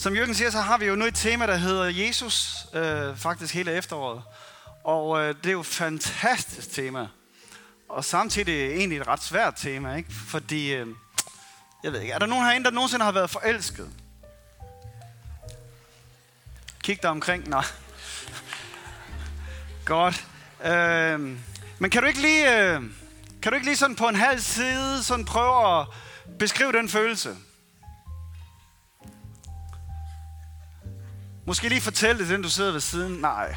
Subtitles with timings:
[0.00, 3.54] Som Jørgen siger, så har vi jo nu et tema, der hedder Jesus, øh, faktisk
[3.54, 4.22] hele efteråret.
[4.84, 7.08] Og øh, det er jo et fantastisk tema.
[7.88, 10.12] Og samtidig egentlig et ret svært tema, ikke?
[10.28, 10.86] Fordi, øh,
[11.84, 13.88] jeg ved ikke, er der nogen herinde, der nogensinde har været forelsket?
[16.82, 17.48] Kig dig omkring.
[17.48, 17.64] nej.
[19.84, 20.26] Godt.
[20.64, 21.20] Øh,
[21.78, 22.82] men kan du ikke lige, øh,
[23.42, 25.86] kan du ikke lige sådan på en halv side sådan prøve at
[26.38, 27.36] beskrive den følelse?
[31.46, 33.12] Måske lige fortælle det, den du sidder ved siden.
[33.12, 33.56] Nej.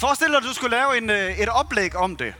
[0.00, 2.34] Forestil dig, at du skulle lave en, øh, et oplæg om det.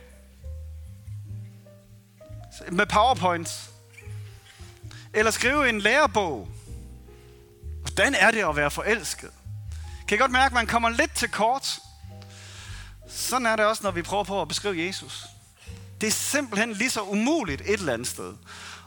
[2.73, 3.71] Med powerpoints.
[5.15, 6.49] Eller skrive en lærebog.
[7.81, 9.31] Hvordan er det at være forelsket?
[10.09, 11.79] Kan I godt mærke, at man kommer lidt til kort?
[13.09, 15.25] Sådan er det også, når vi prøver på at beskrive Jesus.
[16.01, 18.35] Det er simpelthen lige så umuligt et eller andet sted.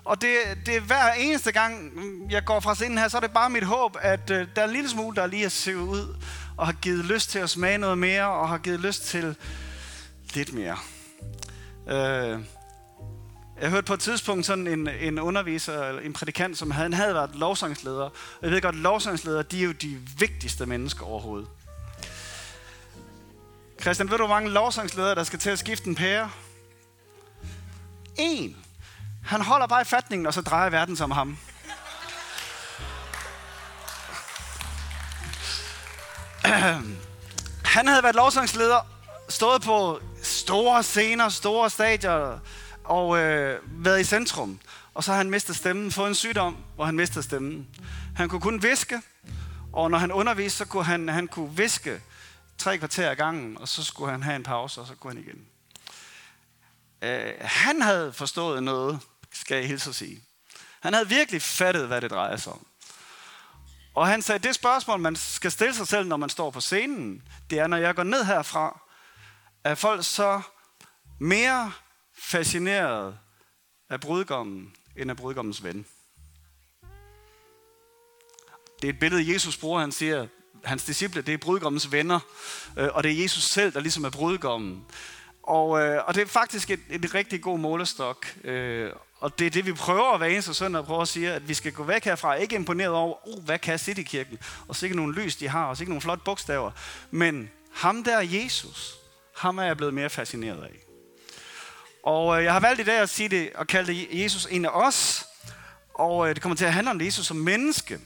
[0.05, 1.91] Og det, det er hver eneste gang,
[2.29, 4.65] jeg går fra scenen her, så er det bare mit håb, at øh, der er
[4.65, 6.15] en lille smule, der lige er sivet ud,
[6.57, 9.35] og har givet lyst til at smage noget mere, og har givet lyst til
[10.33, 10.77] lidt mere.
[11.87, 12.39] Øh,
[13.61, 16.93] jeg hørte på et tidspunkt sådan en, en underviser, eller en prædikant, som havde, han
[16.93, 18.09] havde været lovsangsleder.
[18.41, 21.47] Jeg ved godt, lovsangsledere, de er jo de vigtigste mennesker overhovedet.
[23.81, 26.31] Christian, ved du, hvor mange lovsangsledere, der skal til at skifte en pære?
[28.17, 28.62] En.
[29.25, 31.37] Han holder bare i fatningen, og så drejer verden som ham.
[37.75, 38.87] Han havde været lovsangsleder,
[39.29, 42.39] stået på store scener, store stadier,
[42.83, 44.59] og øh, været i centrum.
[44.93, 47.67] Og så har han mistet stemmen, fået en sygdom, hvor han mistede stemmen.
[48.15, 49.01] Han kunne kun viske,
[49.73, 52.01] og når han underviste, så kunne han, han kunne viske
[52.57, 55.23] tre kvarter ad gangen, og så skulle han have en pause, og så kunne han
[55.23, 55.45] igen.
[57.01, 58.99] Øh, han havde forstået noget,
[59.33, 60.23] skal jeg hilse at sige.
[60.79, 62.67] Han havde virkelig fattet, hvad det drejer sig om.
[63.93, 67.21] Og han sagde, det spørgsmål, man skal stille sig selv, når man står på scenen,
[67.49, 68.79] det er, når jeg går ned herfra,
[69.63, 70.41] er folk så
[71.19, 71.71] mere
[72.17, 73.17] fascineret
[73.89, 75.85] af brudgommen, end af brudgommens ven.
[78.81, 79.79] Det er et billede, Jesus bruger.
[79.79, 80.27] Han siger,
[80.63, 82.19] hans disciple, det er brudgommens venner,
[82.77, 84.85] øh, og det er Jesus selv, der ligesom er brudgommen.
[85.43, 88.37] Og, øh, og det er faktisk et, et rigtig god målestok.
[88.43, 88.91] Øh,
[89.23, 91.47] og det er det, vi prøver at være eneste søndag at prøve at sige, at
[91.47, 95.13] vi skal gå væk herfra, ikke imponeret over, oh, hvad kan Citykirken, og sikkert nogle
[95.13, 96.71] lys, de har, og sikkert nogle flotte bogstaver.
[97.11, 98.95] Men ham der Jesus,
[99.37, 100.79] ham er jeg blevet mere fascineret af.
[102.03, 104.65] Og øh, jeg har valgt i dag at sige det, og kalde det Jesus en
[104.65, 105.25] af os.
[105.93, 107.99] Og øh, det kommer til at handle om Jesus som menneske.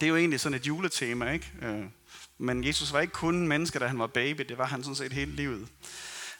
[0.00, 1.52] Det er jo egentlig sådan et juletema, ikke?
[1.62, 1.84] Øh,
[2.38, 4.42] men Jesus var ikke kun menneske, da han var baby.
[4.48, 5.68] Det var han sådan set hele livet.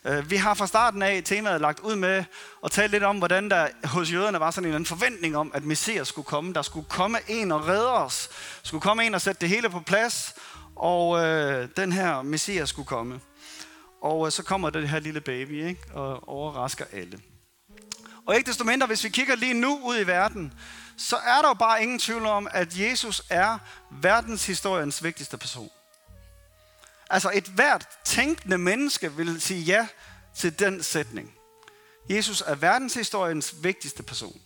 [0.04, 2.24] Øh, vi har fra starten af temaet lagt ud med
[2.64, 6.08] at tale lidt om, hvordan der hos jøderne var sådan en forventning om, at Messias
[6.08, 6.52] skulle komme.
[6.54, 8.30] Der skulle komme en og redde os.
[8.62, 10.34] Skulle komme en og sætte det hele på plads.
[10.76, 13.20] Og øh, den her Messias skulle komme.
[14.02, 15.82] Og øh, så kommer det her lille baby ikke?
[15.94, 17.20] og overrasker alle.
[18.26, 20.52] Og ikke desto mindre, hvis vi kigger lige nu ud i verden,
[20.96, 23.58] så er der jo bare ingen tvivl om, at Jesus er
[23.90, 25.70] verdenshistoriens vigtigste person.
[27.10, 29.88] Altså et hvert tænkende menneske vil sige ja
[30.36, 31.34] til den sætning.
[32.10, 34.40] Jesus er verdenshistoriens vigtigste person.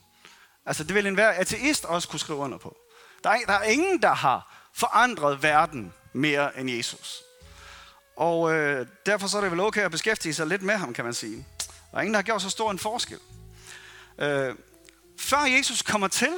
[0.67, 2.77] Altså det vil enhver ateist også kunne skrive under på.
[3.25, 7.23] Der er, der er ingen, der har forandret verden mere end Jesus.
[8.17, 11.05] Og øh, derfor så er det vel okay at beskæftige sig lidt med ham, kan
[11.05, 11.47] man sige.
[11.91, 13.19] Der er ingen, der har gjort så stor en forskel.
[14.19, 14.55] Øh,
[15.21, 16.33] før Jesus kommer til,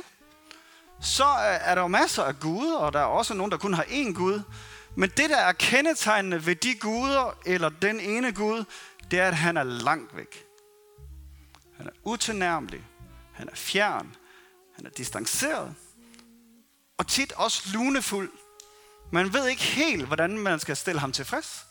[1.00, 3.82] så er der jo masser af guder, og der er også nogen, der kun har
[3.84, 4.40] én Gud.
[4.96, 8.64] Men det, der er kendetegnende ved de guder, eller den ene Gud,
[9.10, 10.44] det er, at han er langt væk.
[11.76, 12.80] Han er utilnærmelig.
[13.32, 14.16] Han er fjern.
[14.76, 15.74] Han er distanceret.
[16.98, 18.30] Og tit også lunefuld.
[19.12, 21.66] Man ved ikke helt, hvordan man skal stille ham tilfreds.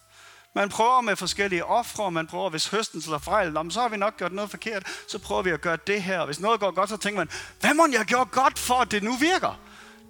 [0.55, 4.17] Man prøver med forskellige ofre, man prøver, hvis høsten slår fejl, så har vi nok
[4.17, 6.19] gjort noget forkert, så prøver vi at gøre det her.
[6.19, 8.91] Og hvis noget går godt, så tænker man, hvad må jeg gøre godt for, at
[8.91, 9.59] det nu virker?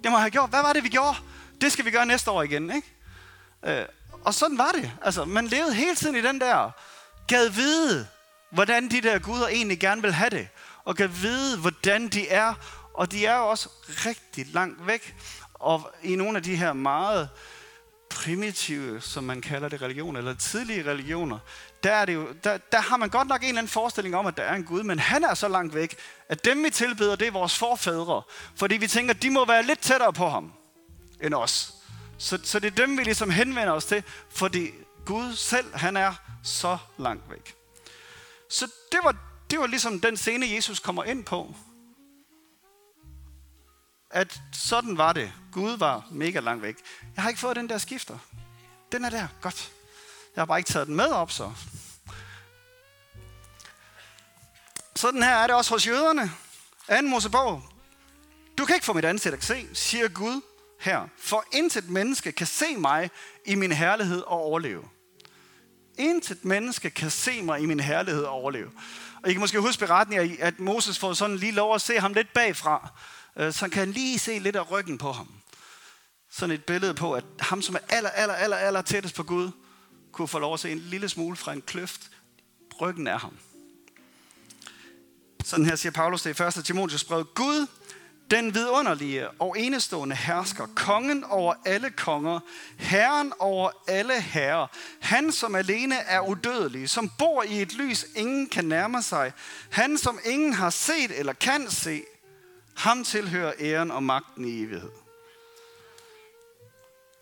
[0.02, 0.50] Det må jeg have gjort.
[0.50, 1.16] Hvad var det, vi gjorde?
[1.60, 2.95] Det skal vi gøre næste år igen, ikke?
[3.64, 3.84] Øh,
[4.24, 4.92] og sådan var det.
[5.02, 6.70] Altså, man levede hele tiden i den der,
[7.28, 8.06] gad vide,
[8.50, 10.48] hvordan de der guder egentlig gerne vil have det.
[10.84, 12.54] Og gad vide, hvordan de er.
[12.94, 15.16] Og de er jo også rigtig langt væk.
[15.54, 17.28] Og i nogle af de her meget
[18.10, 21.38] primitive, som man kalder det, religioner, eller tidlige religioner,
[21.82, 24.26] der, er det jo, der, der har man godt nok en eller anden forestilling om,
[24.26, 25.96] at der er en Gud, men han er så langt væk,
[26.28, 28.22] at dem vi tilbeder, det er vores forfædre.
[28.56, 30.52] Fordi vi tænker, de må være lidt tættere på ham
[31.22, 31.75] end os.
[32.18, 34.70] Så, så det er dem, vi ligesom henvender os til, fordi
[35.06, 37.54] Gud selv, han er så langt væk.
[38.50, 39.16] Så det var,
[39.50, 41.54] det var ligesom den scene, Jesus kommer ind på.
[44.10, 45.32] at sådan var det.
[45.52, 46.76] Gud var mega langt væk.
[47.16, 48.18] Jeg har ikke fået den der skifter.
[48.92, 49.28] Den er der.
[49.40, 49.72] Godt.
[50.36, 51.52] Jeg har bare ikke taget den med op, så.
[54.96, 56.30] Sådan her er det også hos jøderne.
[56.88, 57.62] Anden Mosebog.
[58.58, 60.40] Du kan ikke få mit ansigt at se, siger Gud
[60.80, 61.08] her.
[61.18, 63.10] For intet menneske kan se mig
[63.46, 64.82] i min herlighed og overleve.
[65.98, 68.70] Intet menneske kan se mig i min herlighed og overleve.
[69.22, 72.12] Og I kan måske huske beretningen, at Moses får sådan lige lov at se ham
[72.12, 72.90] lidt bagfra.
[73.36, 75.28] Øh, så han kan lige se lidt af ryggen på ham.
[76.30, 79.50] Sådan et billede på, at ham, som er aller, aller, aller, aller tættest på Gud,
[80.12, 82.10] kunne få lov at se en lille smule fra en kløft.
[82.80, 83.36] Ryggen af ham.
[85.44, 86.64] Sådan her siger Paulus det i 1.
[86.64, 87.24] Timotius brev.
[87.34, 87.66] Gud,
[88.30, 92.40] den vidunderlige og enestående hersker, kongen over alle konger,
[92.78, 94.66] herren over alle herrer,
[95.00, 99.32] han som alene er udødelig, som bor i et lys, ingen kan nærme sig,
[99.70, 102.02] han som ingen har set eller kan se,
[102.76, 104.90] ham tilhører æren og magten i evighed.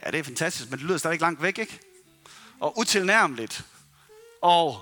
[0.05, 1.81] Ja, det er fantastisk, men det lyder stadig langt væk, ikke?
[2.61, 3.65] Og utilnærmeligt.
[4.43, 4.81] Og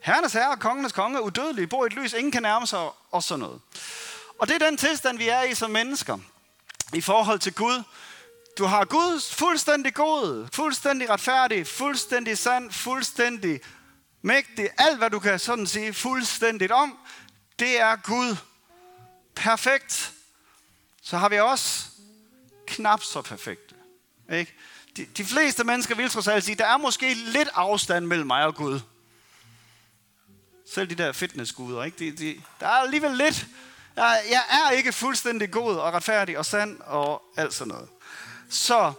[0.00, 3.40] herrenes herre, kongenes konge, udødelige, bor i et lys, ingen kan nærme sig, og sådan
[3.40, 3.60] noget.
[4.38, 6.18] Og det er den tilstand, vi er i som mennesker
[6.94, 7.82] i forhold til Gud.
[8.58, 13.60] Du har Gud fuldstændig god, fuldstændig retfærdig, fuldstændig sand, fuldstændig
[14.22, 14.68] mægtig.
[14.78, 16.98] Alt, hvad du kan sådan sige fuldstændigt om,
[17.58, 18.36] det er Gud.
[19.34, 20.12] Perfekt.
[21.02, 21.84] Så har vi også
[22.66, 23.74] knap så perfekte.
[24.32, 24.54] Ikke?
[24.96, 28.44] De, de fleste mennesker vil trods alt sige, der er måske lidt afstand mellem mig
[28.44, 28.80] og Gud.
[30.66, 31.98] Selv de der fitnessguder, ikke?
[31.98, 33.46] De, de, der er alligevel lidt.
[33.96, 37.88] Jeg, jeg er ikke fuldstændig god og retfærdig og sand og alt sådan noget.
[38.50, 38.92] Så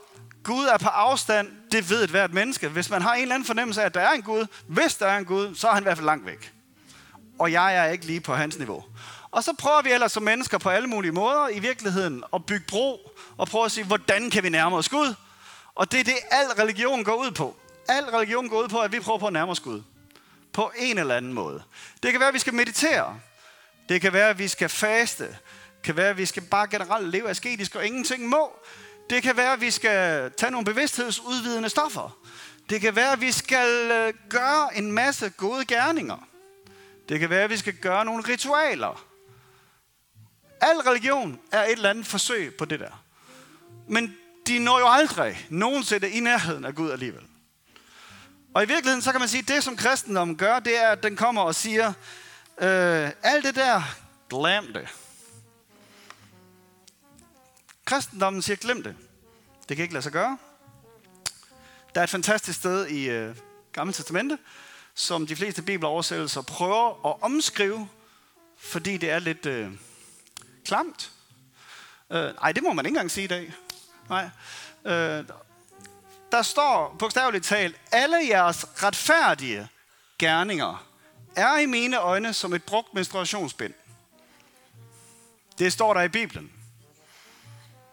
[0.43, 2.67] Gud er på afstand, det ved et hvert menneske.
[2.67, 5.07] Hvis man har en eller anden fornemmelse af, at der er en Gud, hvis der
[5.07, 6.53] er en Gud, så er han i hvert fald langt væk.
[7.39, 8.83] Og jeg er ikke lige på hans niveau.
[9.31, 12.65] Og så prøver vi ellers som mennesker på alle mulige måder i virkeligheden at bygge
[12.67, 15.15] bro og prøve at sige, hvordan kan vi nærme os Gud?
[15.75, 17.55] Og det er det, al religion går ud på.
[17.87, 19.81] Al religion går ud på, at vi prøver på at nærme os Gud.
[20.53, 21.63] På en eller anden måde.
[22.03, 23.19] Det kan være, at vi skal meditere.
[23.89, 25.23] Det kan være, at vi skal faste.
[25.27, 25.37] Det
[25.83, 28.59] kan være, at vi skal bare generelt leve asketisk og ingenting må.
[29.09, 32.17] Det kan være, at vi skal tage nogle bevidsthedsudvidende stoffer.
[32.69, 36.27] Det kan være, at vi skal øh, gøre en masse gode gerninger.
[37.09, 39.05] Det kan være, at vi skal gøre nogle ritualer.
[40.61, 43.03] Al religion er et eller andet forsøg på det der.
[43.87, 44.15] Men
[44.47, 47.23] de når jo aldrig nogensinde i nærheden af Gud alligevel.
[48.53, 51.03] Og i virkeligheden, så kan man sige, at det som kristendommen gør, det er, at
[51.03, 51.93] den kommer og siger,
[52.57, 53.81] øh, alt det der,
[54.29, 54.87] glem det.
[57.85, 58.95] Kristendommen siger, glem det.
[59.69, 60.37] Det kan ikke lade sig gøre.
[61.95, 63.35] Der er et fantastisk sted i øh,
[63.71, 64.37] Gamle Testamente,
[64.93, 67.89] som de fleste bibeloversættelser prøver at omskrive,
[68.57, 69.71] fordi det er lidt øh,
[70.65, 71.11] klamt.
[72.09, 73.53] Øh, nej, det må man ikke engang sige i dag.
[74.09, 74.29] Nej.
[74.85, 75.25] Øh,
[76.31, 79.67] der står bogstaveligt talt, alle jeres retfærdige
[80.19, 80.92] gerninger
[81.35, 83.73] er i mine øjne som et brugt menstruationsbind.
[85.59, 86.51] Det står der i Bibelen.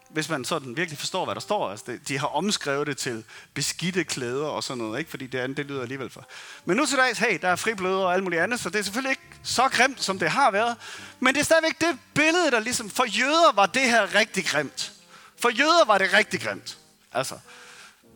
[0.08, 1.70] Hvis man sådan virkelig forstår, hvad der står.
[1.70, 5.10] Altså, de har omskrevet det til beskidte klæder og sådan noget, ikke?
[5.10, 6.26] fordi det andet det lyder alligevel for.
[6.64, 8.82] Men nu til dags, hey, der er fribløder og alt muligt andet, så det er
[8.82, 10.76] selvfølgelig ikke så grimt, som det har været.
[11.20, 14.92] Men det er stadigvæk det billede, der ligesom, for jøder var det her rigtig grimt.
[15.38, 16.78] For jøder var det rigtig grimt.
[17.12, 17.34] Altså,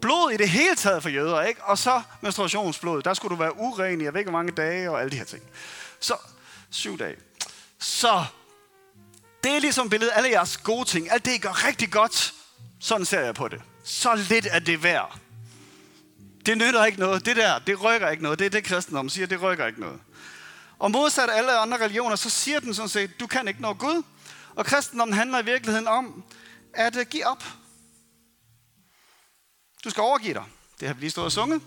[0.05, 1.65] blod i det hele taget for jøder, ikke?
[1.65, 3.03] Og så menstruationsblod.
[3.03, 5.17] Der skulle du være uren i jeg ved ikke hvor mange dage og alle de
[5.17, 5.43] her ting.
[6.01, 6.17] Så,
[6.71, 7.17] syv dage.
[7.79, 8.25] Så,
[9.45, 11.13] det er ligesom billedet alle jeres gode ting.
[11.13, 12.35] Alt det, I gør rigtig godt.
[12.81, 13.63] Sådan ser jeg på det.
[13.85, 15.19] Så lidt er det værd.
[16.47, 17.27] Det nytter ikke noget.
[17.27, 18.39] Det der, det rykker ikke noget.
[18.39, 19.27] Det er det, kristendommen siger.
[19.27, 20.01] Det rykker ikke noget.
[20.79, 24.03] Og modsat alle andre religioner, så siger den sådan set, du kan ikke nå Gud.
[24.55, 26.25] Og kristendommen handler i virkeligheden om,
[26.75, 27.45] at øh, give op.
[29.85, 30.45] Du skal overgive dig.
[30.81, 31.63] Det har vi lige stået og sunget.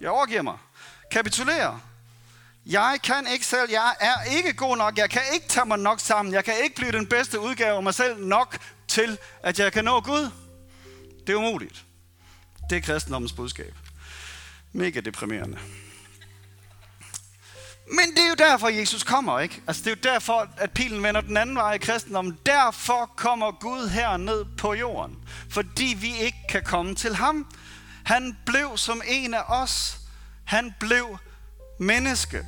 [0.00, 0.58] Jeg overgiver mig.
[1.10, 1.80] Kapitulere.
[2.66, 3.70] Jeg kan ikke selv.
[3.70, 4.98] Jeg er ikke god nok.
[4.98, 6.34] Jeg kan ikke tage mig nok sammen.
[6.34, 9.84] Jeg kan ikke blive den bedste udgave af mig selv nok til, at jeg kan
[9.84, 10.30] nå Gud.
[11.26, 11.84] Det er umuligt.
[12.70, 13.74] Det er kristendommens budskab.
[14.72, 15.58] Mega deprimerende.
[17.90, 19.62] Men det er jo derfor, Jesus kommer, ikke?
[19.66, 22.38] Altså, det er jo derfor, at pilen vender den anden vej i kristendommen.
[22.46, 25.16] Derfor kommer Gud her ned på jorden.
[25.50, 27.46] Fordi vi ikke kan komme til ham.
[28.04, 29.98] Han blev som en af os.
[30.44, 31.18] Han blev
[31.80, 32.46] menneske.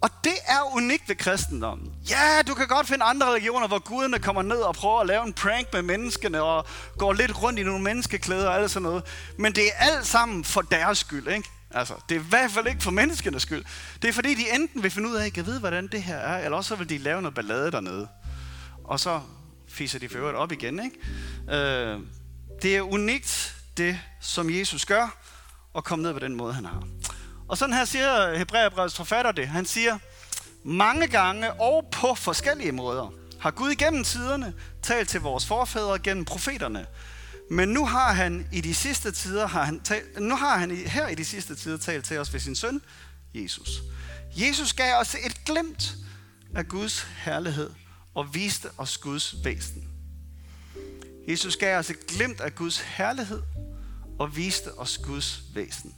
[0.00, 1.92] Og det er unikt ved kristendommen.
[2.10, 5.26] Ja, du kan godt finde andre religioner, hvor guderne kommer ned og prøver at lave
[5.26, 6.66] en prank med menneskene og
[6.98, 9.02] går lidt rundt i nogle menneskeklæder og alt sådan noget.
[9.38, 11.48] Men det er alt sammen for deres skyld, ikke?
[11.74, 13.64] Altså, det er i hvert fald ikke for menneskenes skyld.
[14.02, 16.16] Det er fordi, de enten vil finde ud af, at jeg ved, hvordan det her
[16.16, 18.08] er, eller også vil de lave noget ballade dernede.
[18.84, 19.20] Og så
[19.68, 20.80] fiser de for øvrigt op igen.
[20.84, 21.58] Ikke?
[21.58, 22.00] Øh,
[22.62, 25.18] det er unikt, det som Jesus gør,
[25.72, 26.82] og komme ned på den måde, han har.
[27.48, 29.48] Og sådan her siger Hebræerbrevets forfatter det.
[29.48, 29.98] Han siger,
[30.64, 36.24] mange gange og på forskellige måder har Gud igennem tiderne talt til vores forfædre gennem
[36.24, 36.86] profeterne.
[37.50, 41.08] Men nu har han i de sidste tider, har han talt, nu har han her
[41.08, 42.80] i de sidste tider talt til os ved sin søn,
[43.34, 43.82] Jesus.
[44.36, 45.96] Jesus gav os et glimt
[46.54, 47.70] af Guds herlighed
[48.14, 49.88] og viste os Guds væsen.
[51.28, 53.42] Jesus gav os et glimt af Guds herlighed
[54.18, 55.94] og viste os Guds væsen.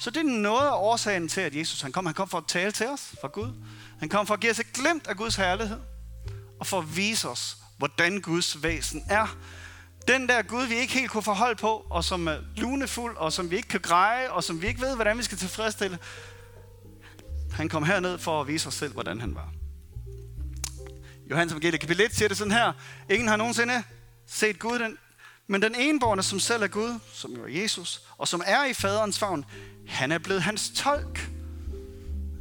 [0.00, 2.06] Så det er noget af årsagen til, at Jesus han kom.
[2.06, 3.52] Han kom for at tale til os fra Gud.
[3.98, 5.80] Han kom for at give os et glimt af Guds herlighed.
[6.60, 9.36] Og for at vise os, hvordan Guds væsen er.
[10.08, 13.50] Den der Gud, vi ikke helt kunne forholde på, og som er lunefuld, og som
[13.50, 15.98] vi ikke kan greje, og som vi ikke ved, hvordan vi skal tilfredsstille.
[17.52, 19.52] Han kom herned for at vise os selv, hvordan han var.
[21.30, 22.72] Johannes Evangelie kapitel 1 siger det sådan her.
[23.10, 23.82] Ingen har nogensinde
[24.26, 24.96] set Gud, den,
[25.46, 28.72] men den enborne, som selv er Gud, som jo er Jesus, og som er i
[28.72, 29.44] faderens favn,
[29.88, 31.30] han er blevet hans tolk.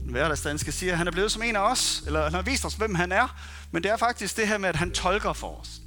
[0.06, 2.66] En hverdagsdanske siger, at han er blevet som en af os, eller han har vist
[2.66, 3.28] os, hvem han er,
[3.72, 5.83] men det er faktisk det her med, at han tolker for os.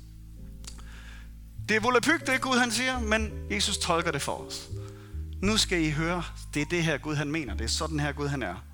[1.69, 4.69] Det er volapyk, det Gud, han siger, men Jesus tolker det for os.
[5.43, 7.55] Nu skal I høre, det er det her Gud, han mener.
[7.55, 8.65] Det er sådan her Gud, han er.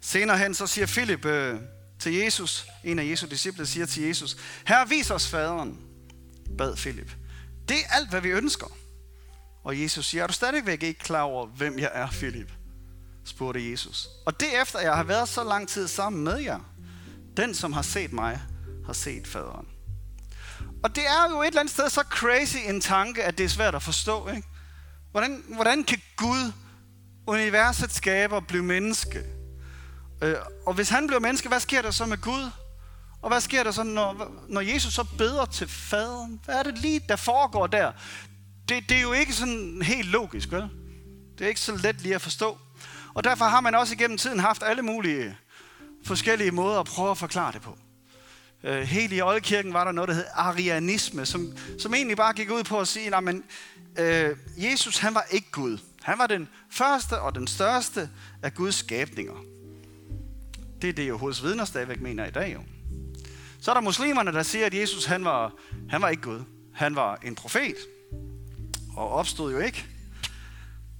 [0.00, 1.60] Senere hen, så siger Philip øh,
[1.98, 5.78] til Jesus, en af Jesu disciple siger til Jesus, Her vis os faderen,
[6.58, 7.16] bad Philip.
[7.68, 8.66] Det er alt, hvad vi ønsker.
[9.64, 12.52] Og Jesus siger, er du stadigvæk ikke klar over, hvem jeg er, Philip?
[13.24, 14.08] spurgte Jesus.
[14.26, 16.60] Og det efter, jeg har været så lang tid sammen med jer.
[17.36, 18.40] Den, som har set mig,
[18.86, 19.66] har set faderen.
[20.86, 23.48] Og det er jo et eller andet sted så crazy en tanke, at det er
[23.48, 24.28] svært at forstå.
[24.28, 24.48] Ikke?
[25.10, 26.52] Hvordan, hvordan kan Gud,
[27.26, 29.22] universet skaber, blive menneske?
[30.22, 30.34] Øh,
[30.66, 32.50] og hvis han bliver menneske, hvad sker der så med Gud?
[33.22, 36.40] Og hvad sker der så, når, når Jesus så beder til faderen?
[36.44, 37.92] Hvad er det lige, der foregår der?
[38.68, 40.68] Det, det er jo ikke sådan helt logisk, vel?
[41.38, 42.58] Det er ikke så let lige at forstå.
[43.14, 45.36] Og derfor har man også igennem tiden haft alle mulige
[46.04, 47.78] forskellige måder at prøve at forklare det på.
[48.64, 52.50] Øh, helt i oldkirken var der noget, der hed arianisme, som, som egentlig bare gik
[52.50, 53.34] ud på at sige, at
[53.98, 55.78] øh, Jesus han var ikke Gud.
[56.02, 58.10] Han var den første og den største
[58.42, 59.34] af Guds skabninger.
[60.82, 62.60] Det er det, Jehovas vidner stadigvæk mener i dag jo.
[63.60, 65.52] Så er der muslimerne, der siger, at Jesus han var,
[65.90, 66.40] han var ikke Gud.
[66.74, 67.76] Han var en profet.
[68.96, 69.86] Og opstod jo ikke.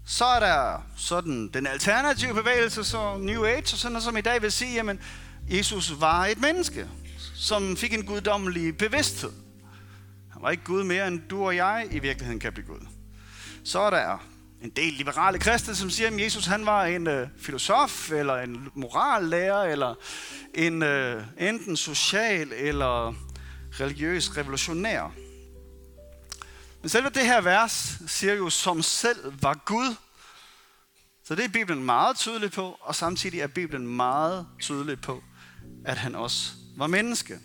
[0.07, 4.21] Så er der sådan den alternative bevægelse, så New Age, og sådan noget, som i
[4.21, 4.97] dag vil sige, at
[5.49, 6.89] Jesus var et menneske,
[7.37, 9.33] som fik en guddommelig bevidsthed.
[10.33, 12.87] Han var ikke Gud mere, end du og jeg i virkeligheden kan blive Gud.
[13.65, 14.27] Så er der
[14.63, 18.69] en del liberale kristne, som siger, at Jesus han var en øh, filosof, eller en
[18.75, 19.95] morallærer, eller
[20.55, 23.15] en øh, enten social eller
[23.81, 25.13] religiøs revolutionær.
[26.83, 29.95] Men selve det her vers siger jo, som selv var Gud.
[31.25, 35.23] Så det er Bibelen meget tydelig på, og samtidig er Bibelen meget tydelig på,
[35.85, 37.39] at han også var menneske.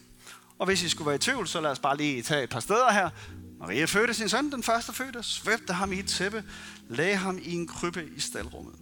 [0.59, 2.59] Og hvis I skulle være i tvivl, så lad os bare lige tage et par
[2.59, 3.09] steder her.
[3.59, 6.43] Maria fødte sin søn, den første fødte, svøbte ham i et tæppe,
[6.89, 8.75] lagde ham i en krybbe i staldrummet.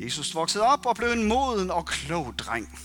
[0.00, 2.80] Jesus voksede op og blev en moden og klog dreng.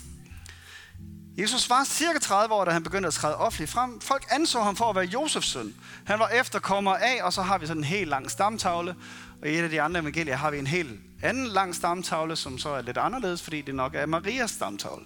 [1.38, 4.02] Jesus var cirka 30 år, da han begyndte at træde offentligt frem.
[4.02, 5.76] Folk anså ham for at være Josefs søn.
[6.06, 8.96] Han var efterkommer af, og så har vi sådan en helt lang stamtavle.
[9.42, 12.58] Og i et af de andre evangelier har vi en helt anden lang stamtavle, som
[12.58, 15.06] så er lidt anderledes, fordi det nok er Marias stamtavle.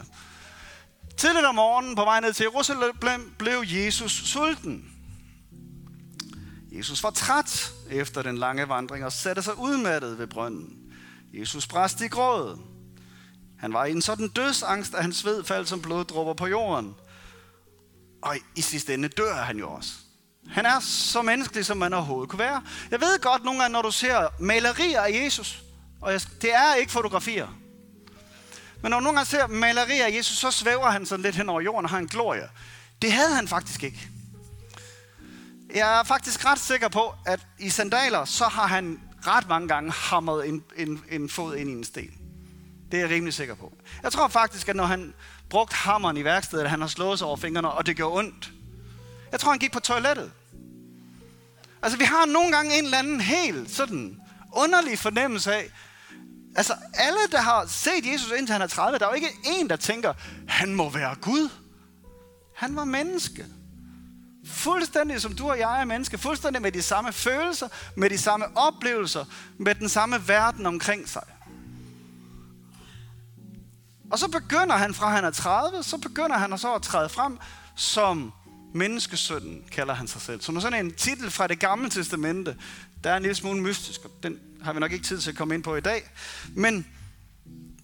[1.17, 2.95] Tidligt om morgenen på vej ned til Jerusalem
[3.38, 4.91] blev Jesus sulten.
[6.71, 10.93] Jesus var træt efter den lange vandring og satte sig udmattet ved brønden.
[11.33, 12.59] Jesus bræst i gråd.
[13.59, 16.95] Han var i en sådan dødsangst, at hans sved faldt som bloddråber på jorden.
[18.21, 19.91] Og i sidste ende dør han jo også.
[20.47, 22.63] Han er så menneskelig, som man overhovedet kunne være.
[22.91, 25.63] Jeg ved godt nogle gange, når du ser malerier af Jesus,
[26.01, 27.47] og det er ikke fotografier,
[28.81, 31.50] men når du nogle gange ser malerier af Jesus, så svæver han sådan lidt hen
[31.50, 32.50] over jorden og har en glorie.
[33.01, 34.10] Det havde han faktisk ikke.
[35.75, 39.91] Jeg er faktisk ret sikker på, at i sandaler, så har han ret mange gange
[39.91, 42.12] hamret en, en, en fod ind i en sten.
[42.91, 43.74] Det er jeg rimelig sikker på.
[44.03, 45.13] Jeg tror faktisk, at når han
[45.50, 48.51] brugte hammeren i værkstedet, at han har slået sig over fingrene, og det gjorde ondt.
[49.31, 50.31] Jeg tror, han gik på toilettet.
[51.81, 54.22] Altså, vi har nogle gange en eller anden helt sådan
[54.53, 55.69] underlig fornemmelse af,
[56.58, 59.70] altså alle, der har set Jesus indtil han er 30, der er jo ikke en,
[59.70, 60.14] der tænker,
[60.48, 61.50] han må være Gud.
[62.56, 63.46] Han var menneske.
[64.46, 66.18] Fuldstændig som du og jeg er menneske.
[66.18, 69.26] Fuldstændig med de samme følelser, med de samme oplevelser,
[69.58, 71.24] med den samme verden omkring sig.
[74.12, 77.40] Og så begynder han, fra han er 30, så begynder han så at træde frem
[77.76, 78.34] som
[78.74, 80.42] Menneskesønnen kalder han sig selv.
[80.42, 82.58] Så når sådan en titel fra det gamle testamente,
[83.04, 85.38] der er en lille smule mystisk, og den har vi nok ikke tid til at
[85.38, 86.04] komme ind på i dag.
[86.50, 86.88] Men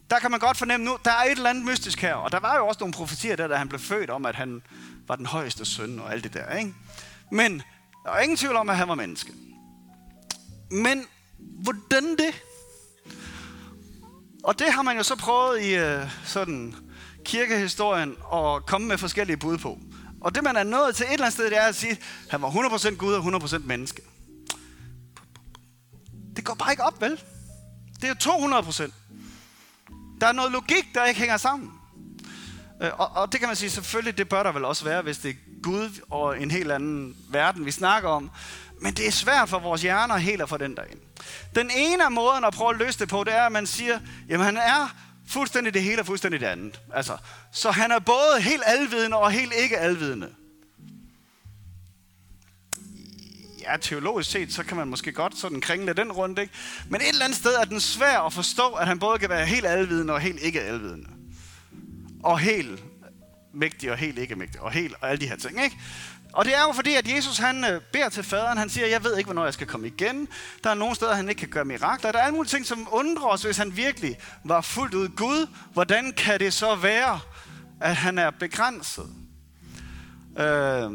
[0.09, 2.13] der kan man godt fornemme nu, der er et eller andet mystisk her.
[2.13, 4.61] Og der var jo også nogle profetier der, da han blev født om, at han
[5.07, 6.55] var den højeste søn og alt det der.
[6.57, 6.73] Ikke?
[7.31, 7.61] Men
[8.05, 9.33] der er ingen tvivl om, at han var menneske.
[10.71, 11.05] Men
[11.39, 12.43] hvordan det?
[14.43, 16.75] Og det har man jo så prøvet i øh, sådan
[17.25, 19.79] kirkehistorien at komme med forskellige bud på.
[20.21, 21.97] Og det man er nået til et eller andet sted, det er at sige, at
[22.29, 24.01] han var 100% Gud og 100% menneske.
[26.35, 27.21] Det går bare ikke op, vel?
[28.01, 28.91] Det er 200%.
[30.21, 31.71] Der er noget logik, der ikke hænger sammen.
[32.81, 35.17] Øh, og, og det kan man sige, selvfølgelig, det bør der vel også være, hvis
[35.17, 38.31] det er Gud og en helt anden verden, vi snakker om.
[38.81, 40.99] Men det er svært for vores hjerner helt at få den derind.
[41.55, 43.99] Den ene af måden at prøve at løse det på, det er, at man siger,
[44.29, 44.95] jamen han er
[45.27, 46.81] fuldstændig det hele og fuldstændig det andet.
[46.93, 47.17] Altså,
[47.51, 50.29] så han er både helt alvidende og helt ikke alvidende.
[53.67, 56.53] Ja, teologisk set, så kan man måske godt sådan kringle den rundt, ikke?
[56.89, 59.45] Men et eller andet sted er den svær at forstå, at han både kan være
[59.45, 61.07] helt alvidende og helt ikke alvidende.
[62.23, 62.83] Og helt
[63.53, 64.61] mægtig og helt ikke mægtig.
[64.61, 65.77] Og helt og alle de her ting, ikke?
[66.33, 68.57] Og det er jo fordi, at Jesus han øh, beder til faderen.
[68.57, 70.27] Han siger, jeg ved ikke, hvornår jeg skal komme igen.
[70.63, 72.11] Der er nogle steder, han ikke kan gøre mirakler.
[72.11, 75.47] Der er alle mulige ting, som undrer os, hvis han virkelig var fuldt ud Gud.
[75.73, 77.19] Hvordan kan det så være,
[77.81, 79.09] at han er begrænset?
[80.37, 80.91] Øh,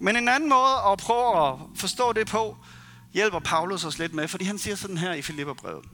[0.00, 2.56] men en anden måde at prøve at forstå det på,
[3.12, 5.84] hjælper Paulus os lidt med, fordi han siger sådan her i Filipperbrevet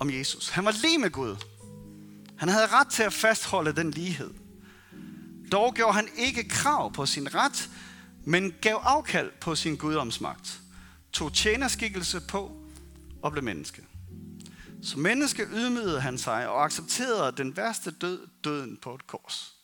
[0.00, 0.48] om Jesus.
[0.48, 1.36] Han var lige med Gud.
[2.38, 4.30] Han havde ret til at fastholde den lighed.
[5.52, 7.70] Dog gjorde han ikke krav på sin ret,
[8.24, 10.60] men gav afkald på sin guddomsmagt,
[11.12, 12.56] tog tjenerskikkelse på
[13.22, 13.82] og blev menneske.
[14.82, 19.54] Som menneske ydmygede han sig og accepterede den værste død, døden på et kors.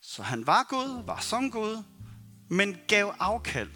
[0.00, 1.82] Så han var Gud, var som Gud,
[2.48, 3.70] men gav afkald.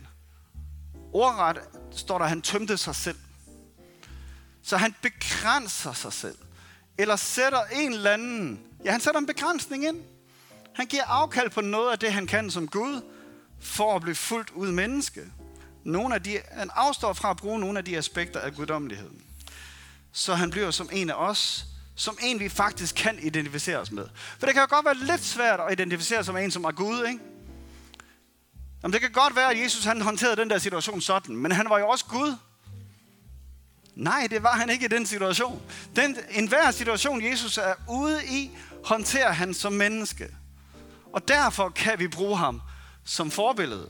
[1.12, 1.58] Ordret
[1.90, 3.18] står der, at han tømte sig selv.
[4.62, 6.38] Så han begrænser sig selv.
[6.98, 10.00] Eller sætter en eller anden, ja han sætter en begrænsning ind.
[10.74, 13.02] Han giver afkald på noget af det, han kan som Gud,
[13.60, 15.20] for at blive fuldt ud menneske.
[15.84, 19.22] Nogle af de, han afstår fra at bruge nogle af de aspekter af guddommeligheden.
[20.12, 24.06] Så han bliver som en af os, som en vi faktisk kan identificere os med.
[24.38, 26.72] For det kan jo godt være lidt svært at identificere sig som en, som er
[26.72, 27.31] Gud, ikke?
[28.82, 31.70] Jamen, det kan godt være, at Jesus han håndterede den der situation sådan, men han
[31.70, 32.36] var jo også Gud.
[33.94, 35.62] Nej, det var han ikke i den situation.
[35.96, 38.50] Den, enhver situation, Jesus er ude i,
[38.84, 40.28] håndterer han som menneske.
[41.12, 42.60] Og derfor kan vi bruge ham
[43.04, 43.88] som forbillede.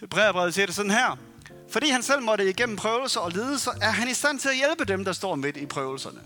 [0.00, 1.18] Hebræerbrevet siger det sådan her.
[1.70, 4.84] Fordi han selv måtte igennem prøvelser og lidelser, er han i stand til at hjælpe
[4.84, 6.20] dem, der står midt i prøvelserne.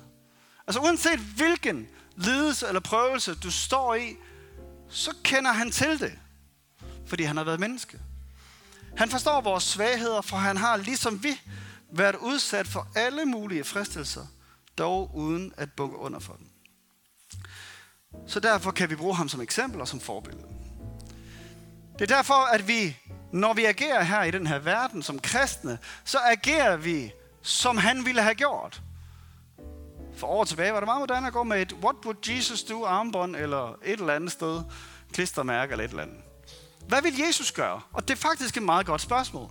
[0.67, 4.17] Altså uanset hvilken lidelse eller prøvelse du står i,
[4.89, 6.13] så kender han til det.
[7.13, 7.99] Fordi han har været menneske.
[8.97, 11.41] Han forstår vores svagheder, for han har, ligesom vi,
[11.91, 14.27] været udsat for alle mulige fristelser,
[14.79, 16.47] dog uden at bukke under for dem.
[18.27, 20.47] Så derfor kan vi bruge ham som eksempel og som forbillede.
[21.99, 22.97] Det er derfor, at vi,
[23.33, 28.05] når vi agerer her i den her verden som kristne, så agerer vi, som han
[28.05, 28.83] ville have gjort.
[30.17, 32.85] For år tilbage var det meget moderne at gå med et What would Jesus do
[32.85, 34.63] armbånd eller et eller andet sted,
[35.13, 36.32] klistermærke eller et eller andet.
[36.89, 37.81] Hvad vil Jesus gøre?
[37.93, 39.51] Og det er faktisk et meget godt spørgsmål.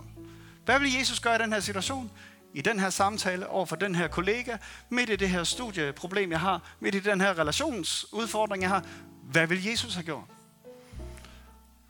[0.64, 2.10] Hvad vil Jesus gøre i den her situation?
[2.54, 4.56] i den her samtale over for den her kollega,
[4.88, 8.84] midt i det her studieproblem, jeg har, midt i den her relationsudfordring, jeg har.
[9.22, 10.24] Hvad vil Jesus have gjort?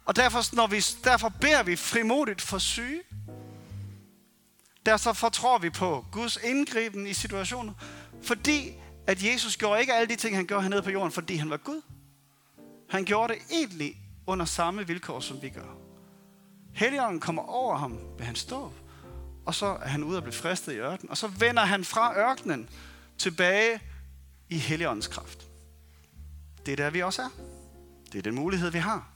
[0.05, 3.00] Og derfor, når vi, derfor beder vi frimodigt for syge.
[4.87, 7.72] Derfor tror vi på Guds indgriben i situationer.
[8.22, 8.72] Fordi
[9.07, 11.57] at Jesus gjorde ikke alle de ting, han gjorde hernede på jorden, fordi han var
[11.57, 11.83] Gud.
[12.90, 15.76] Han gjorde det egentlig under samme vilkår, som vi gør.
[16.74, 18.72] Helligånden kommer over ham ved hans dåb
[19.44, 22.18] og så er han ude og blive fristet i ørkenen, og så vender han fra
[22.18, 22.68] ørkenen
[23.18, 23.80] tilbage
[24.48, 25.46] i Helligåndens kraft.
[26.66, 27.28] Det er der, vi også er.
[28.12, 29.08] Det er den mulighed, vi har.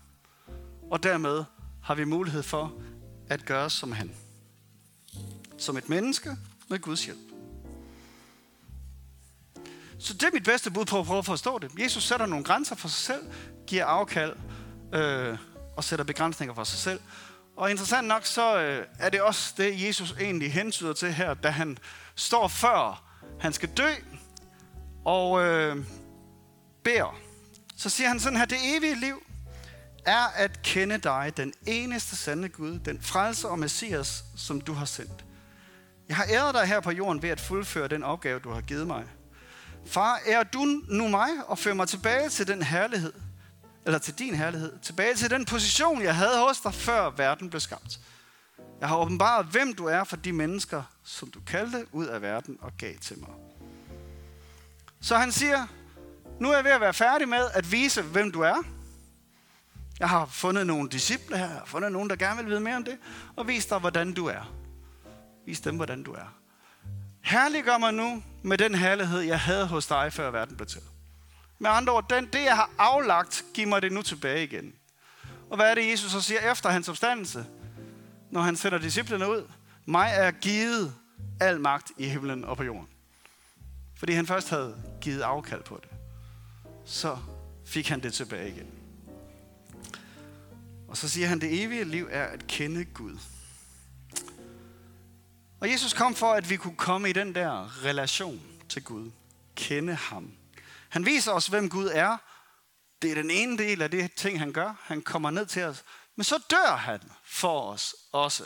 [0.91, 1.45] Og dermed
[1.83, 2.73] har vi mulighed for
[3.29, 4.11] at gøre som han.
[5.59, 6.37] Som et menneske
[6.69, 7.19] med Guds hjælp.
[9.99, 11.71] Så det er mit bedste bud på at prøve at forstå det.
[11.79, 13.33] Jesus sætter nogle grænser for sig selv,
[13.67, 14.37] giver afkald
[14.97, 15.39] øh,
[15.77, 17.01] og sætter begrænsninger for sig selv.
[17.57, 21.51] Og interessant nok, så øh, er det også det, Jesus egentlig hensyder til her, da
[21.51, 21.79] han
[22.15, 23.03] står før
[23.41, 23.91] han skal dø
[25.05, 25.77] og øh,
[26.85, 27.19] beder.
[27.77, 29.23] Så siger han sådan her, det evige liv
[30.07, 34.85] er at kende dig, den eneste sande Gud, den frelser og messias, som du har
[34.85, 35.25] sendt.
[36.09, 38.87] Jeg har æret dig her på jorden ved at fuldføre den opgave, du har givet
[38.87, 39.05] mig.
[39.87, 43.13] Far, er du nu mig og fører mig tilbage til den herlighed,
[43.87, 47.61] eller til din herlighed, tilbage til den position, jeg havde hos dig, før verden blev
[47.61, 48.01] skabt.
[48.81, 52.59] Jeg har åbenbaret, hvem du er for de mennesker, som du kaldte ud af verden
[52.61, 53.29] og gav til mig.
[55.01, 55.67] Så han siger,
[56.41, 58.57] nu er jeg ved at være færdig med at vise, hvem du er.
[60.01, 62.77] Jeg har fundet nogle disciple her, jeg har fundet nogen, der gerne vil vide mere
[62.77, 62.99] om det,
[63.37, 64.53] og vis dig, hvordan du er.
[65.47, 66.35] Vis dem, hvordan du er.
[67.23, 70.81] Herliggør mig nu med den herlighed, jeg havde hos dig, før verden blev til.
[71.59, 74.75] Med andre ord, den, det jeg har aflagt, giv mig det nu tilbage igen.
[75.51, 77.47] Og hvad er det, Jesus så siger efter hans opstandelse?
[78.31, 79.51] Når han sender disciplene ud.
[79.85, 80.95] Mig er givet
[81.41, 82.89] al magt i himlen og på jorden.
[83.97, 85.91] Fordi han først havde givet afkald på det.
[86.85, 87.19] Så
[87.67, 88.67] fik han det tilbage igen.
[90.89, 93.19] Og så siger han, det evige liv er at kende Gud.
[95.61, 99.11] Og Jesus kom for, at vi kunne komme i den der relation til Gud.
[99.55, 100.33] Kende ham.
[100.97, 102.17] Han viser os, hvem Gud er.
[103.03, 104.75] Det er den ene del af det ting, han gør.
[104.83, 105.85] Han kommer ned til os.
[106.17, 108.43] Men så dør han for os også.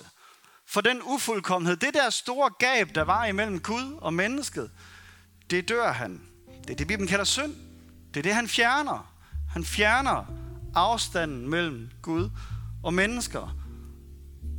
[0.66, 4.70] For den ufuldkommenhed, det der store gab, der var imellem Gud og mennesket,
[5.50, 6.22] det dør han.
[6.62, 7.54] Det er det, Bibelen kalder synd.
[8.14, 9.14] Det er det, han fjerner.
[9.50, 10.24] Han fjerner
[10.74, 12.30] afstanden mellem Gud
[12.82, 13.56] og mennesker.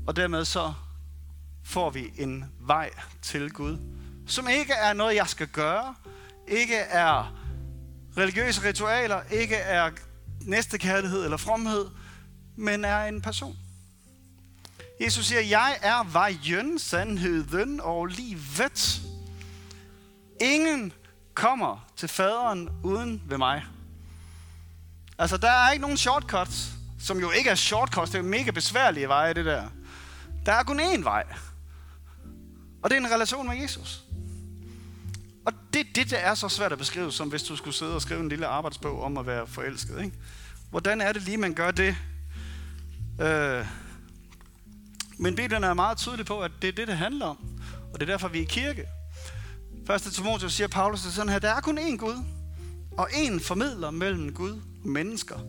[0.08, 0.73] Og dermed så
[1.65, 2.89] får vi en vej
[3.21, 3.77] til Gud,
[4.27, 5.95] som ikke er noget, jeg skal gøre,
[6.47, 7.40] ikke er
[8.17, 9.91] religiøse ritualer, ikke er
[10.41, 11.86] næstekærlighed eller fromhed,
[12.56, 13.58] men er en person.
[15.02, 19.02] Jesus siger, jeg er vejen, sandheden og livet.
[20.41, 20.93] Ingen
[21.34, 23.63] kommer til faderen uden ved mig.
[25.17, 26.69] Altså, der er ikke nogen shortcuts,
[27.00, 28.12] som jo ikke er shortcuts.
[28.12, 29.69] Det er mega besværlige veje, det der.
[30.45, 31.24] Der er kun én vej.
[32.84, 34.04] Og det er en relation med Jesus.
[35.95, 38.01] Det er det, der er så svært at beskrive, som hvis du skulle sidde og
[38.01, 40.04] skrive en lille arbejdsbog om at være forelsket.
[40.04, 40.17] Ikke?
[40.69, 41.95] Hvordan er det lige, man gør det?
[43.21, 43.65] Øh,
[45.17, 47.38] men Bibelen er meget tydelig på, at det er det, det handler om.
[47.93, 48.84] Og det er derfor, vi er i kirke.
[49.88, 52.23] Første Timotheus siger Paulus sådan her, der er kun én Gud,
[52.97, 54.51] og én formidler mellem Gud
[54.84, 55.39] og mennesker.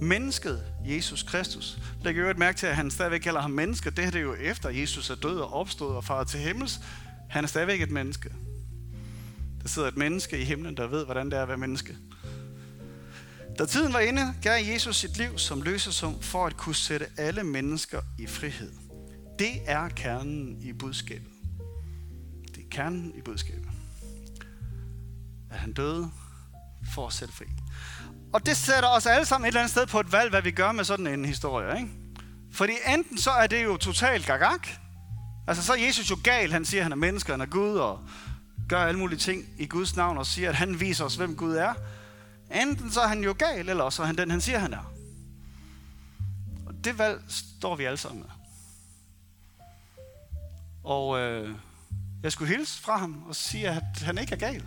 [0.00, 1.78] Mennesket, Jesus Kristus.
[2.02, 3.90] Læg jo et mærke til, at han stadigvæk kalder ham menneske.
[3.90, 6.80] Det her det jo efter, at Jesus er død og opstået og faret til himmels.
[7.28, 8.30] Han er stadigvæk et menneske.
[9.66, 11.96] Der sidder et menneske i himlen, der ved, hvordan det er at være menneske.
[13.58, 17.44] Da tiden var inde, gav Jesus sit liv som løsesum for at kunne sætte alle
[17.44, 18.72] mennesker i frihed.
[19.38, 21.28] Det er kernen i budskabet.
[22.54, 23.68] Det er kernen i budskabet.
[25.50, 26.10] At han døde
[26.94, 27.46] for at sætte fri.
[28.32, 30.50] Og det sætter os alle sammen et eller andet sted på et valg, hvad vi
[30.50, 31.78] gør med sådan en historie.
[31.78, 31.90] Ikke?
[32.52, 34.68] Fordi enten så er det jo totalt gagak.
[35.46, 36.52] Altså så er Jesus jo gal.
[36.52, 38.08] Han siger, at han er menneske, han er Gud, og
[38.68, 41.54] gør alle mulige ting i Guds navn, og siger, at han viser os, hvem Gud
[41.54, 41.74] er.
[42.62, 44.92] Enten så er han jo gal, eller så er han den, han siger, han er.
[46.66, 48.30] Og det valg står vi alle sammen med.
[50.84, 51.54] Og øh,
[52.22, 54.64] jeg skulle hilse fra ham og sige, at han ikke er gal.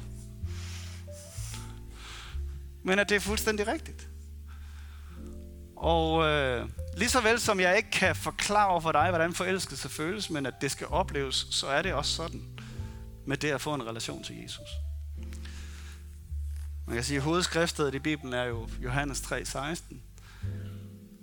[2.84, 4.08] Men at det er fuldstændig rigtigt.
[5.76, 10.30] Og øh, lige så vel som jeg ikke kan forklare for dig, hvordan forelskelse føles,
[10.30, 12.59] men at det skal opleves, så er det også sådan
[13.30, 14.70] med det at få en relation til Jesus.
[16.88, 19.96] Man kan sige, at hovedskriftet i Bibelen er jo Johannes 3:16.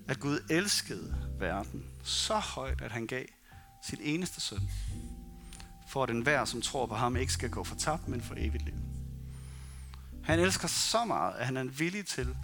[0.08, 3.24] At Gud elskede verden så højt, at han gav
[3.82, 4.70] sit eneste søn,
[5.88, 8.74] for at enhver, som tror på ham, ikke skal gå fortabt, men for evigt liv.
[10.24, 12.36] Han elsker så meget, at han er villig til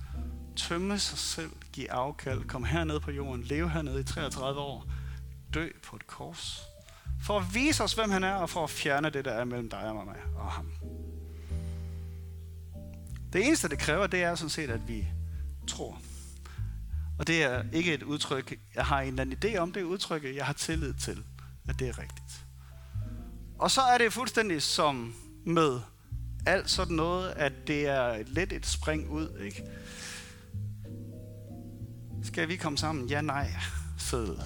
[0.56, 4.86] tømme sig selv, give afkald, komme herned på jorden, leve hernede i 33 år,
[5.54, 6.71] dø på et kors,
[7.22, 9.70] for at vise os, hvem han er, og for at fjerne det, der er mellem
[9.70, 10.72] dig og mig og ham.
[13.32, 15.06] Det eneste, det kræver, det er sådan set, at vi
[15.68, 16.00] tror.
[17.18, 19.84] Og det er ikke et udtryk, jeg har en eller anden idé om, det er
[19.84, 21.24] udtryk, jeg har tillid til,
[21.68, 22.46] at det er rigtigt.
[23.58, 25.14] Og så er det fuldstændig som
[25.46, 25.80] med
[26.46, 29.64] alt sådan noget, at det er lidt et spring ud, ikke?
[32.22, 33.08] Skal vi komme sammen?
[33.08, 33.54] Ja, nej,
[33.98, 34.38] sød.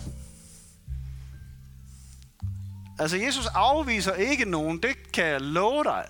[2.99, 6.05] Altså, Jesus afviser ikke nogen, det kan jeg love dig.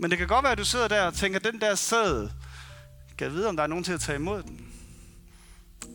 [0.00, 2.28] Men det kan godt være, at du sidder der og tænker, den der sæd,
[3.18, 4.66] kan jeg vide, om der er nogen til at tage imod den?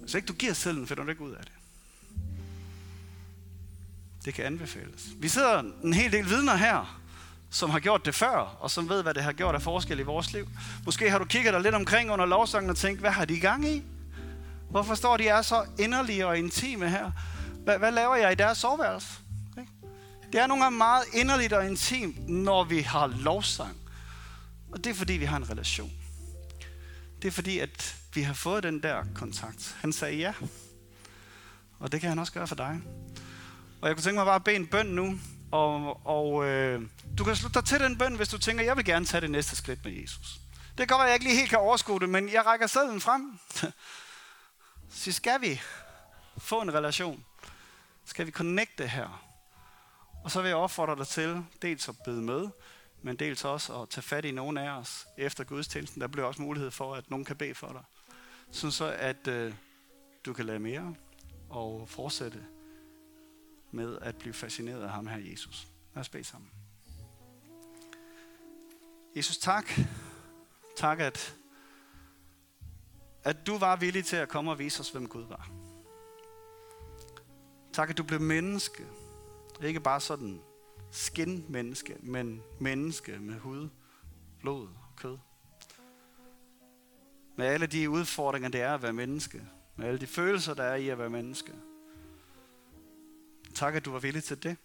[0.01, 1.51] Hvis ikke du giver sæden, finder du ikke ud af det.
[4.25, 5.07] Det kan anbefales.
[5.19, 6.99] Vi sidder en hel del vidner her,
[7.49, 10.03] som har gjort det før, og som ved, hvad det har gjort af forskel i
[10.03, 10.47] vores liv.
[10.85, 13.39] Måske har du kigget dig lidt omkring under lovsangen og tænkt, hvad har de i
[13.39, 13.83] gang i?
[14.69, 17.11] Hvorfor står de er så inderlige og intime her?
[17.63, 19.26] Hvad, hvad laver jeg i deres soveværelse?
[20.31, 23.77] Det er nogle gange meget inderligt og intimt, når vi har lovsang.
[24.71, 25.91] Og det er fordi, vi har en relation.
[27.21, 29.77] Det er fordi, at vi har fået den der kontakt.
[29.79, 30.33] Han sagde ja.
[31.79, 32.81] Og det kan han også gøre for dig.
[33.81, 35.19] Og jeg kunne tænke mig bare at bede en bøn nu.
[35.51, 36.81] Og, og øh,
[37.17, 39.31] du kan slutte dig til den bøn, hvis du tænker, jeg vil gerne tage det
[39.31, 40.39] næste skridt med Jesus.
[40.69, 42.67] Det kan godt være, at jeg ikke lige helt kan overskue det, men jeg rækker
[42.67, 43.39] sædlen frem.
[44.89, 45.61] Så skal vi
[46.37, 47.25] få en relation?
[48.05, 49.23] Skal vi connecte her?
[50.27, 52.49] Og så vil jeg opfordre dig til dels at bede med,
[53.01, 56.01] men dels også at tage fat i nogen af os efter gudstjenesten.
[56.01, 57.83] Der bliver også mulighed for, at nogen kan bede for dig.
[58.51, 59.53] Sådan så, at øh,
[60.25, 60.95] du kan lære mere
[61.49, 62.45] og fortsætte
[63.71, 65.67] med at blive fascineret af ham her, Jesus.
[65.95, 66.51] Lad os bede sammen.
[69.15, 69.71] Jesus, tak.
[70.77, 71.35] Tak, at,
[73.23, 75.49] at du var villig til at komme og vise os, hvem Gud var.
[77.73, 78.85] Tak, at du blev menneske.
[79.61, 80.41] Ikke bare sådan
[80.91, 83.69] skin-menneske, men menneske med hud,
[84.39, 85.17] blod og kød.
[87.35, 89.47] Med alle de udfordringer, det er at være menneske.
[89.75, 91.53] Med alle de følelser, der er i at være menneske.
[93.55, 94.57] Tak, at du var villig til det.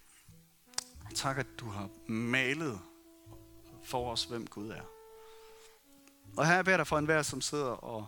[1.14, 2.80] Tak, at du har malet
[3.82, 4.82] for os, hvem Gud er.
[6.36, 8.06] Og her beder dig for enhver, som sidder og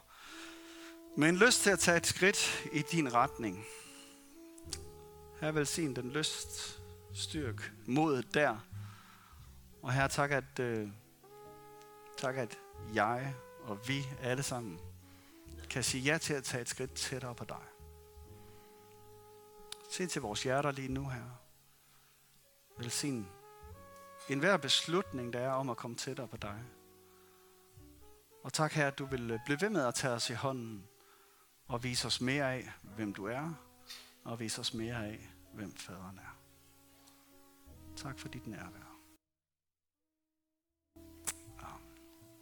[1.16, 3.64] med en lyst til at tage et skridt i din retning.
[5.40, 8.56] Her velsign den lyst, styrk, modet der.
[9.82, 10.88] Og her tak, at, øh,
[12.18, 12.58] tak, at
[12.94, 14.80] jeg og vi alle sammen
[15.70, 17.62] kan sige ja til at tage et skridt tættere på dig.
[19.90, 21.24] Se til vores hjerter lige nu her.
[22.78, 23.28] Velsign
[24.28, 26.62] en hver beslutning, der er om at komme tættere på dig.
[28.44, 30.84] Og tak her, at du vil blive ved med at tage os i hånden
[31.68, 33.54] og vise os mere af, hvem du er,
[34.24, 36.38] og vise os mere af, hvem faderen er.
[37.96, 38.93] Tak for dit nærvær.